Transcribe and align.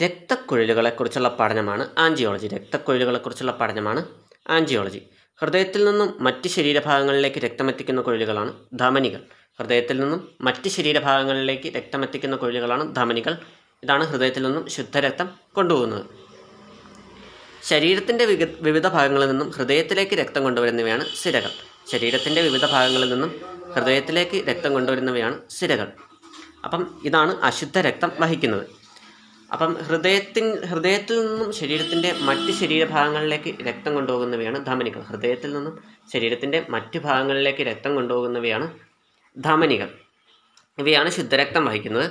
രക്തക്കുഴലുകളെക്കുറിച്ചുള്ള 0.00 1.36
പഠനമാണ് 1.40 1.88
ആൻജിയോളജി. 1.98 2.46
രക്തക്കുഴലുകളെക്കുറിച്ചുള്ള 2.48 3.52
പഠനമാണ് 3.60 4.04
ആൻജിയോളജി. 4.48 5.00
ഹൃദയത്തിൽ 5.40 5.84
നിന്നും 5.84 6.16
മറ്റ് 6.20 6.48
ശരീരഭാഗങ്ങളിലേക്ക് 6.48 7.38
രക്തമെത്തിക്കുന്ന 7.38 8.00
കുഴലുകളാണ് 8.00 8.52
ധമനികൾ. 8.74 9.20
ഹൃദയത്തിൽ 9.58 10.00
നിന്നും 10.00 10.20
മറ്റ് 10.40 10.68
ശരീരഭാഗങ്ങളിലേക്ക് 10.68 11.68
രക്തമെത്തിക്കുന്ന 11.76 12.36
കുഴലുകളാണ് 12.36 12.94
ധമനികൾ. 12.96 13.36
ഇതാണ് 13.82 14.04
ഹൃദയത്തിൽ 14.04 14.42
നിന്നും 14.42 14.68
ശുദ്ധരക്തം 14.68 15.28
കൊണ്ടുപോകുന്നത്. 15.54 16.04
ശരീരത്തിന്റെ 17.64 18.24
വിവിധ 18.60 18.86
ഭാഗങ്ങളിൽ 18.88 19.26
നിന്നും 19.28 19.50
ഹൃദയത്തിലേക്ക് 19.50 20.14
രക്തം 20.14 20.42
കൊണ്ടുവരുന്നവയാണ് 20.42 21.04
സിരകൾ. 21.22 21.52
ശരീരത്തിന്റെ 21.92 22.42
വിവിധ 22.42 22.64
ഭാഗങ്ങളിൽ 22.66 23.10
നിന്നും 23.10 23.30
ഹൃദയത്തിലേക്ക് 23.74 24.36
രക്തം 24.48 24.72
കൊണ്ടുവരുന്നവയാണ് 24.72 25.40
സിരകൾ. 25.50 25.88
അപ്പം 26.64 27.00
ഇതാണ് 27.04 27.32
അശുദ്ധ 27.42 27.78
രക്തം 27.78 28.12
വഹിക്കുന്നത്. 28.20 28.81
അപ്പം 29.52 29.74
ഹൃദയത്തിൻ 29.74 30.60
ഹൃദയത്തിൽ 30.64 31.26
നിന്നും 31.26 31.52
ശരീരത്തിന്റെ 31.52 32.12
മറ്റ് 32.20 32.52
ശരീരഭാഗങ്ങളിലേക്ക് 32.52 33.64
രക്തം 33.64 33.94
കൊണ്ടുപോകുന്നവയാണ് 33.94 34.66
ധമനികൾ. 34.66 35.00
ഹൃദയത്തിൽ 35.00 35.52
നിന്നും 35.52 35.82
ശരീരത്തിന്റെ 36.12 36.66
മറ്റ് 36.68 36.98
ഭാഗങ്ങളിലേക്ക് 36.98 37.62
രക്തം 37.62 37.94
കൊണ്ടുപോകുന്നവയാണ് 37.94 38.66
ധമനികൾ. 39.36 39.88
ഇവയാണ് 40.78 41.10
ശുദ്ധരക്തം 41.10 41.64
വഹിക്കുന്നത്. 41.64 42.06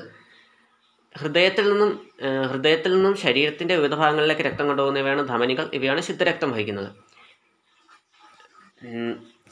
ഹൃദയത്തിൽ 1.18 1.70
നിന്നും 1.70 2.10
ഹൃദയത്തിൽ 2.52 2.94
നിന്നും 2.94 3.18
ശരീരത്തിന്റെ 3.18 3.76
വിവിധ 3.76 3.96
ഭാഗങ്ങളിലേക്ക് 3.96 4.42
രക്തം 4.42 4.68
കൊണ്ടുപോകുന്നവയാണ് 4.68 5.28
ധമനികൾ. 5.28 5.70
ഇവയാണ് 5.74 6.02
ശുദ്ധരക്തം 6.02 6.52
വഹിക്കുന്നത്. 6.52 6.90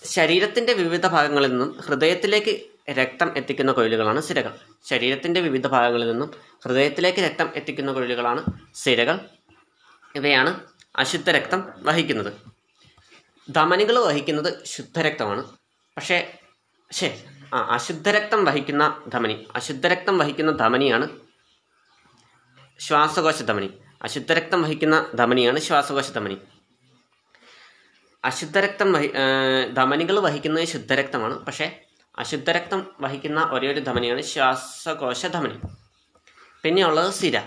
ശരീരത്തിന്റെ 0.06 0.74
വിവിധ 0.74 1.08
ഭാഗങ്ങളിൽ 1.08 1.50
നിന്നും 1.50 1.72
ഹൃദയത്തിലേക്ക് 1.88 2.54
രക്തം 2.92 3.38
എത്തിക്കുന്ന 3.38 3.72
കുഴലുകളാണ് 3.72 4.22
സിരകൾ. 4.22 4.58
ശരീരത്തിന്റെ 4.86 5.42
വിവിധ 5.42 5.68
ഭാഗങ്ങളിൽ 5.68 6.12
നിന്നും 6.12 6.34
ഹൃദയത്തിലേക്ക് 6.66 7.20
രക്തം 7.20 7.50
എത്തിക്കുന്ന 7.56 7.92
കുഴലുകളാണ് 7.94 8.44
സിരകൾ. 8.76 9.20
ഇവയാണ് 10.16 10.60
അശുദ്ധ 10.96 11.30
രക്തം 11.30 11.72
വഹിക്കുന്നത്. 11.78 12.34
ധമനികൾ 13.50 14.00
വഹിക്കുന്നത് 14.00 14.66
ശുദ്ധരക്തമാണ് 14.66 15.44
പക്ഷേ 15.98 16.34
ശേ 16.92 17.24
ആ 17.54 17.60
അശുദ്ധരക്തം 17.76 18.46
വഹിക്കുന്ന 18.46 19.04
ധമനി 19.08 19.48
അശുദ്ധ 19.56 19.88
രക്തം 19.88 20.18
വഹിക്കുന്ന 20.18 20.52
ധമനിയാണ് 20.52 21.08
ശ്വാസകോശ 22.80 23.42
ധമനി. 23.42 23.70
അശുദ്ധ 24.04 24.32
രക്തം 24.32 24.62
വഹിക്കുന്ന 24.62 25.12
ധമനിയാണ് 25.16 25.60
ശ്വാസകോശ 25.60 26.12
ധമനി. 26.12 26.38
അശുദ്ധരക്തം 28.24 28.94
വഹി 28.94 29.12
ധമനികൾ 29.74 30.20
വഹിക്കുന്നത് 30.20 30.66
ശുദ്ധരക്തമാണ് 30.66 31.46
പക്ഷേ 31.46 31.82
അശുദ്ധരക്തം 32.20 32.88
വഹിക്കുന്ന 33.02 33.50
ഒരേ 33.52 33.68
ഒരു 33.74 33.80
ധമനിയാണ് 33.80 34.22
ശ്വാസകോശ 34.22 35.26
ധമനി 35.26 35.58
പിന്നെയുള്ളത് 36.64 37.14
സിര. 37.14 37.42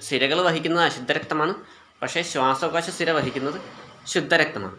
സിരകൾ 0.00 0.40
വഹിക്കുന്നത് 0.40 0.84
അശുദ്ധരക്തമാണ്. 0.84 1.54
പക്ഷേ 2.02 2.22
ശ്വാസകോശ 2.22 2.90
സിര 2.90 3.10
വഹിക്കുന്നത് 3.10 3.60
ശുദ്ധരക്തമാണ്. 4.06 4.78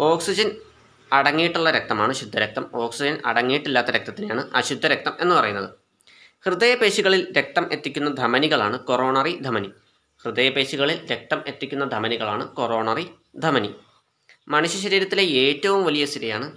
ഓക്സിജൻ 0.00 0.50
അടങ്ങിയിട്ടുള്ള 1.12 1.70
രക്തമാണ് 1.70 2.12
ശുദ്ധരക്തം. 2.12 2.70
ഓക്സിജൻ 2.74 3.22
അടങ്ങിയിട്ടില്ലാത്ത 3.26 3.88
രക്തത്തിനെയാണ് 3.88 4.50
അശുദ്ധ 4.54 4.86
രക്തം 4.86 5.12
എന്ന് 5.20 5.34
പറയുന്നത്. 5.34 5.70
ഹൃദയപേശികളിൽ 6.46 7.32
രക്തം 7.32 7.72
എത്തിക്കുന്ന 7.72 8.10
ധമനികളാണ് 8.14 8.78
കൊറോണറി 8.78 9.38
ധമനി. 9.42 9.72
ഹൃദയപേശികളിൽ 10.24 11.06
രക്തം 11.12 11.42
എത്തിക്കുന്ന 11.46 11.84
ധമനികളാണ് 11.84 12.48
കൊറോണറി 12.48 13.10
ധമനി. 13.38 13.74
മനുഷ്യ 14.48 14.78
ശരീരത്തിലെ 14.78 15.24
ഏറ്റവും 15.24 15.84
വലിയ 15.84 16.06
സിരയാണ് 16.06 16.52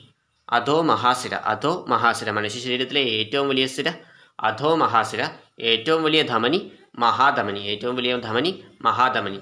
അധോ 0.50 0.81
മഹാസിര. 0.81 1.36
അധോ 1.36 1.86
മഹാസിര. 1.89 2.31
മനുഷ്യ 2.31 2.59
ശരീരത്തിലെ 2.59 3.02
ഏറ്റവും 3.02 3.50
വലിയ 3.50 3.67
സിര 3.67 3.92
അധോ 4.39 4.75
മഹാസിര. 4.75 5.28
ഏറ്റവും 5.59 6.03
വലിയ 6.03 6.22
ധമനി 6.22 6.72
മഹാധമനി. 7.00 7.59
ഏറ്റവും 7.59 7.95
വലിയ 7.95 8.17
ധമനി 8.17 8.64
മഹാധമനി. 8.81 9.39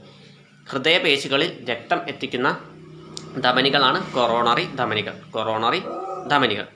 ഹൃദയപേശികളിൽ 0.70 1.66
രക്തം 1.70 2.10
എത്തിക്കുന്ന 2.10 2.58
ധമനികളാണ് 3.38 4.14
കൊറോണറി 4.14 4.64
ധമനികൾ. 4.76 5.14
കൊറോണറി 5.32 5.80
ധമനികൾ. 6.28 6.68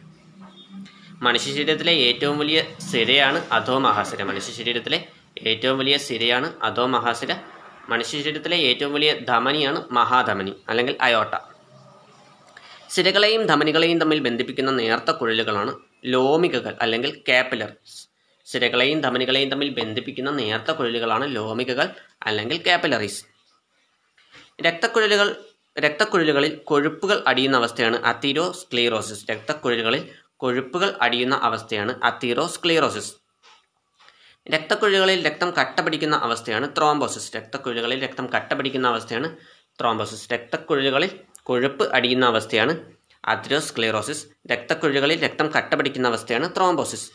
മനുഷ്യ 1.21 1.51
ശരീരത്തിലെ 1.51 1.93
ഏറ്റവും 1.93 2.39
വലിയ 2.39 2.63
സിരയാണ് 2.91 3.45
അധോ 3.51 3.79
മഹാസിര. 3.79 4.23
മനുഷ്യ 4.23 4.51
ശരീരത്തിലെ 4.51 5.07
ഏറ്റവും 5.39 5.77
വലിയ 5.77 5.97
സിരയാണ് 5.97 6.53
അധോ 6.63 6.85
മഹാസിര. 6.85 7.35
മനുഷ്യ 7.89 8.21
ശരീരത്തിലെ 8.21 8.57
ഏറ്റവും 8.57 8.93
വലിയ 8.93 9.13
ധമനിയാണ് 9.13 9.85
മഹാധമനി 9.91 10.53
അല്ലെങ്കിൽ 10.69 10.97
അയോട്ട. 11.01 11.52
സിരകളെയും 12.93 13.45
ധമനികളെയും 13.45 13.99
തമ്മിൽ 13.99 14.19
ബന്ധിപ്പിക്കുന്ന 14.19 14.71
നേർത്ത 14.71 15.11
കുഴലുകളാണ് 15.11 15.71
ലോമികകൾ 16.05 16.73
അല്ലെങ്കിൽ 16.81 17.11
കാപ്പിലറീസ് 17.29 18.07
സിരകളെയും 18.45 19.01
ധമനികളെയും 19.01 19.49
തമ്മിൽ 19.49 19.69
ബന്ധിപ്പിക്കുന്ന 19.69 20.31
നേർത്ത 20.31 20.71
കുഴലുകളാണ് 20.71 21.35
ലോമികകൾ 21.35 21.87
അല്ലെങ്കിൽ 22.23 22.59
കാപ്പിലറീസ്. 22.67 23.25
രക്തക്കുഴലുകൾ 24.61 25.35
രക്തക്കുഴലുകളിൽ 25.79 26.55
കൊഴുപ്പുകൾ 26.55 27.23
അടിയുന്ന 27.27 27.57
അവസ്ഥയാണ് 27.57 27.97
അത്തീരോസ്ക്ലീറോസിസ്. 28.05 29.25
രക്തക്കുഴലുകളിൽ 29.31 30.03
കൊഴുപ്പുകൾ 30.37 30.89
അടിയുന്ന 31.01 31.35
അവസ്ഥയാണ് 31.35 31.93
അത്തീറോസ്ക്ലീറോസിസ് 32.03 33.13
രക്തക്കുഴലുകളിൽ 34.51 35.19
രക്തം 35.27 35.49
കട്ട 35.59 35.79
പിടിക്കുന്ന 35.81 36.15
അവസ്ഥയാണ് 36.15 36.75
ത്രോംബോസിസ്. 36.77 37.35
രക്തക്കുഴലുകളിൽ 37.35 37.99
രക്തം 38.03 38.25
കട്ട 38.35 38.53
പിടിക്കുന്ന 38.53 38.87
അവസ്ഥയാണ് 38.87 39.37
ത്രോംബോസിസ്. 39.79 40.33
രക്തക്കുഴലുകളിൽ 40.33 41.11
കൊഴുപ്പ് 41.43 41.93
അടിയുന്ന 41.95 42.25
അവസ്ഥയാണ്. 42.25 42.77
അത്രോസ്ക്ലീറോസിസ് 43.25 44.25
രക്തക്കുഴലുകളിൽ 44.51 45.23
രക്തം 45.23 45.47
കട്ടപിടിക്കുന്ന 45.57 46.07
അവസ്ഥയാണ് 46.07 46.55
ത്രോംബോസിസ്. 46.57 47.11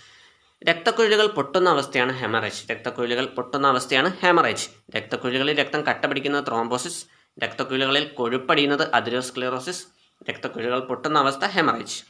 രക്തക്കുഴലുകൾ 0.64 1.26
പൊട്ടുന്ന 1.26 1.70
അവസ്ഥയാണ് 1.70 2.12
ഹെമറേജ്. 2.12 2.72
രക്തക്കുഴലുകൾ 2.72 3.26
പൊട്ടുന്ന 3.26 3.66
അവസ്ഥയാണ് 3.66 4.12
ഹെമറേജ്. 4.20 4.68
രക്തക്കുഴലുകളിൽ 4.96 5.58
രക്തം 5.58 5.86
കട്ട 5.86 6.04
പിടിക്കുന്നത് 6.04 6.46
ത്രോംബോസിസ്. 6.46 7.06
രക്തക്കുഴലുകളിൽ 7.44 8.04
കൊഴുപ്പടിയുന്നത് 8.04 8.94
അതിരോസ്ക്ലിറോസിസ് 8.94 9.86
രക്തക്കുഴലുകൾ 10.30 10.78
പൊട്ടുന്ന 10.78 11.18
അവസ്ഥ 11.18 11.44
ഹെമറേജ്. 11.44 12.04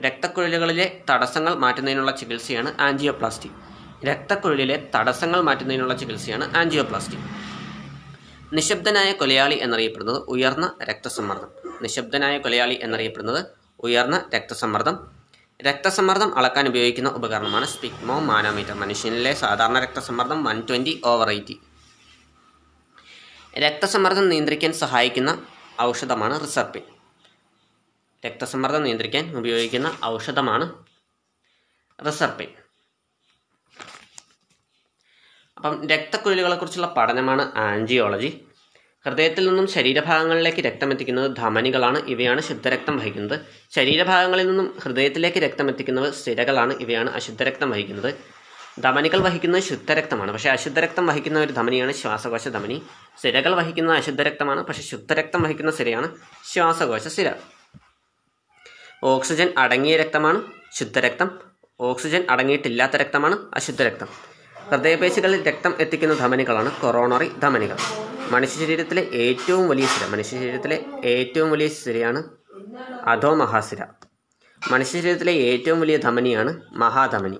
രക്തക്കുഴലുകളിലെ 0.00 1.00
തടസ്സങ്ങൾ 1.10 1.54
മാറ്റുന്നതിനുള്ള 1.54 2.10
ചികിത്സയാണ് 2.10 2.74
ആൻജിയോപ്ലാസ്റ്റി. 2.80 3.50
രക്തക്കുഴലിലെ 4.04 4.88
തടസ്സങ്ങൾ 4.94 5.40
മാറ്റുന്നതിനുള്ള 5.40 5.94
ചികിത്സയാണ് 5.94 6.56
ആൻജിയോപ്ലാസ്റ്റി. 6.56 7.16
നിശബ്ദനായ 8.54 9.12
കൊലയാളി 9.12 9.54
എന്നറിയപ്പെടുന്നത് 9.54 10.16
ഉയർന്ന 10.16 10.76
രക്തസമ്മർദ്ദം. 10.82 11.48
നിശബ്ദനായ 11.82 12.38
കൊലയാളി 12.38 12.78
എന്നറിയപ്പെടുന്നത് 12.82 13.46
ഉയർന്ന 13.80 14.30
രക്തസമ്മർദ്ദം. 14.34 15.10
രക്തസമ്മർദ്ദം 15.62 16.38
അളക്കാൻ 16.38 16.68
ഉപയോഗിക്കുന്ന 16.68 17.08
ഉപകരണമാണ് 17.08 17.66
സ്പിഗ്മോ 17.66 18.18
മാനോമീറ്റർ. 18.20 18.72
മനുഷ്യനിലെ 18.72 19.34
സാധാരണ 19.34 19.78
രക്തസമ്മർദ്ദം 19.78 20.44
വൺ 20.44 20.66
ട്വന്റി 20.68 21.00
ഓവർ 21.04 21.28
എയ്റ്റി. 21.28 21.60
രക്തസമ്മർദ്ദം 23.58 24.28
നിയന്ത്രിക്കാൻ 24.28 24.72
സഹായിക്കുന്ന 24.72 25.46
ഔഷധമാണ് 25.80 26.40
റിസർപ്പിൻ. 26.40 26.82
രക്തസമ്മർദ്ദം 28.26 28.82
നിയന്ത്രിക്കാൻ 28.82 29.36
ഉപയോഗിക്കുന്ന 29.36 29.98
ഔഷധമാണ് 30.04 30.84
റിസർപ്പിൻ. 32.06 32.63
അപ്പം 35.56 35.88
രക്തക്കുഴലുകളെക്കുറിച്ചുള്ള 35.88 36.94
പഠനമാണ് 36.96 37.52
ആൻജിയോളജി. 37.56 38.44
ഹൃദയത്തിൽ 39.06 39.46
നിന്നും 39.48 39.66
ശരീരഭാഗങ്ങളിലേക്ക് 39.66 40.58
രക്തം 40.58 40.90
എത്തിക്കുന്നത് 40.90 41.36
ധമനികളാണ് 41.36 41.98
ഇവയാണ് 41.98 42.40
ശുദ്ധരക്തം 42.40 42.98
വഹിക്കുന്നത്. 42.98 43.40
ശരീരഭാഗങ്ങളിൽ 43.74 44.46
നിന്നും 44.46 44.78
ഹൃദയത്തിലേക്ക് 44.82 45.38
രക്തം 45.38 45.68
എത്തിക്കുന്നത് 45.68 46.14
സ്ഥിരകളാണ് 46.14 46.72
ഇവയാണ് 46.74 47.10
അശുദ്ധരക്തം 47.10 47.70
വഹിക്കുന്നത്. 47.70 48.14
ധമനികൾ 48.80 49.18
വഹിക്കുന്നത് 49.18 49.62
ശുദ്ധരക്തമാണ് 49.62 50.32
പക്ഷേ 50.32 50.50
അശുദ്ധരക്തം 50.50 51.06
വഹിക്കുന്ന 51.06 51.38
ഒരു 51.38 51.52
ധമനിയാണ് 51.52 51.92
ശ്വാസകോശ 51.92 52.48
ധമനി. 52.48 52.82
സിരകൾ 53.20 53.54
വഹിക്കുന്ന 53.54 53.92
അശുദ്ധരക്തമാണ് 53.92 54.62
പക്ഷേ 54.66 54.82
ശുദ്ധരക്തം 54.82 55.42
വഹിക്കുന്ന 55.42 55.70
സിരയാണ് 55.70 56.16
ശ്വാസകോശ 56.52 57.08
സിര. 57.08 57.32
ഓക്സിജൻ 59.04 59.52
അടങ്ങിയ 59.58 59.96
രക്തമാണ് 59.96 60.42
ശുദ്ധരക്തം 60.72 61.38
ഓക്സിജൻ 61.80 62.26
അടങ്ങിയിട്ടില്ലാത്ത 62.30 62.96
രക്തമാണ് 62.96 63.38
അശുദ്ധരക്തം. 63.54 64.33
ഹൃദയപേശികളിൽ 64.74 65.42
രക്തം 65.48 65.74
എത്തിക്കുന്ന 65.80 66.14
ധമനികളാണ് 66.14 66.80
കൊറോണറി 66.80 67.28
ധമനികൾ. 67.42 67.76
മനുഷ്യ 68.30 68.64
ശരീരത്തിലെ 68.64 69.02
ഏറ്റവും 69.24 69.68
വലിയ 69.68 69.86
സിര 69.86 70.06
മനുഷ്യ 70.10 70.38
ശരീരത്തിലെ 70.38 70.84
ഏറ്റവും 71.04 71.50
വലിയ 71.50 71.68
സിരയാണ് 71.68 72.20
അധോ 73.04 73.34
മഹാസിര 73.34 73.82
മനുഷ്യ 74.62 75.00
ശരീരത്തിലെ 75.00 75.32
ഏറ്റവും 75.32 75.80
വലിയ 75.80 75.96
ധമനിയാണ് 75.96 76.60
മഹാധമനി. 76.72 77.38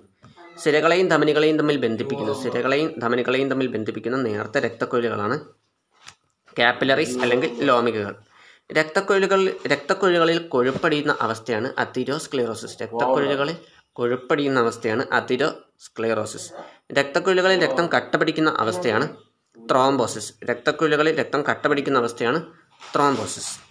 സിരകളെയും 0.65 1.09
ധമനികളെയും 1.09 1.59
തമ്മിൽ 1.59 1.77
ബന്ധിപ്പിക്കുന്ന. 1.77 2.33
സിരകളെയും 2.43 2.95
ധമനികളെയും 2.99 3.51
തമ്മിൽ 3.51 3.67
ബന്ധിപ്പിക്കുന്ന 3.67 4.17
നേർത്ത 4.17 4.59
രക്തക്കൊഴിലുകളാണ് 4.59 5.39
കാപ്പിലറീസ് 6.59 7.19
അല്ലെങ്കിൽ 7.19 7.65
ലോമികകൾ. 7.65 8.15
രക്തക്കൊഴിലുകൾ 8.73 9.41
രക്തക്കൊഴിലുകളിൽ 9.67 10.39
കൊഴുപ്പടിയുന്ന 10.39 11.17
അവസ്ഥയാണ് 11.21 11.73
അതിരോസ്ക്ലിറോസിസ് 11.79 12.83
രക്തക്കൊഴിലുകളിൽ 12.83 13.57
കൊഴുപ്പടിയുന്ന 13.95 14.61
അവസ്ഥയാണ് 14.61 15.07
അതിരോസ്ക്ലിറോസിസ് 15.13 16.53
രക്തക്കുഴലുകളിൽ 16.93 17.63
രക്തം 17.63 17.87
കട്ടപിടിക്കുന്ന 17.87 18.51
അവസ്ഥയാണ് 18.59 19.17
ത്രോംബോസിസ്. 19.71 20.35
രക്തക്കുഴലുകളിൽ 20.45 21.21
രക്തം 21.21 21.43
കട്ടപിടിക്കുന്ന 21.43 21.99
അവസ്ഥയാണ് 21.99 22.47
ത്രോംബോസിസ്. 22.95 23.65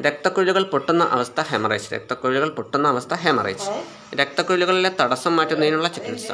രക്തക്കുഴലുകൾ 0.00 0.62
പൊട്ടുന്ന 0.62 1.04
അവസ്ഥ 1.04 1.40
ഹെമറേജ്. 1.40 1.94
രക്തക്കുഴലുകൾ 1.94 2.48
പൊട്ടുന്ന 2.48 2.88
അവസ്ഥ 2.88 3.14
ഹെമറേജ്. 3.14 3.84
രക്തക്കുഴലുകളിലെ 4.14 4.96
തടസ്സം 5.00 5.36
മാറ്റുന്നതിനുള്ള 5.36 5.88
ചികിത്സ. 5.88 6.32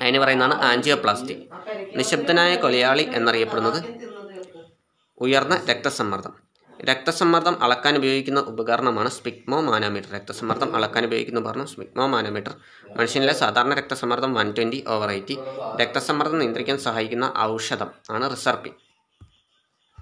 അതിന് 0.00 0.18
പറയുന്നതാണ് 0.18 0.54
ആൻജിയോപ്ലാസ്റ്റി. 0.54 1.48
നിശബ്ദനായ 1.96 2.56
കൊലയാളി 2.56 3.02
എന്നറിയപ്പെടുന്നത് 3.02 3.84
ഉയർന്ന 5.18 5.62
രക്തസമ്മർദ്ദം. 5.70 6.47
രക്തസമ്മർദ്ദം 6.84 7.62
അളക്കാൻ 7.62 7.96
ഉപയോഗിക്കുന്ന 7.96 8.40
ഉപകരണമാണ് 8.40 9.08
സ്പിഗ്മോ 9.08 9.60
മാനോമീറ്റർ 9.60 10.10
രക്തസമ്മർദ്ദം 10.10 10.76
അളക്കാൻ 10.76 11.04
ഉപയോഗിക്കുന്ന 11.04 11.40
ഉപകരണം 11.40 11.66
സ്പിഗ്മോ 11.66 12.06
മാനോമീറ്റർ 12.06 12.54
മനുഷ്യനിലെ 12.96 13.32
സാധാരണ 13.32 13.74
രക്തസമ്മർദ്ദം 13.74 14.34
വൺ 14.34 14.54
ട്വന്റി 14.56 14.84
ഓവർ 14.88 15.10
എയ്റ്റി. 15.10 15.38
രക്തസമ്മർദ്ദം 15.80 16.38
നിയന്ത്രിക്കാൻ 16.38 16.78
സഹായിക്കുന്ന 16.78 17.32
ഔഷധം 17.38 17.90
ആണ് 18.10 18.30
റിസർപ്പിൻ. 18.30 18.87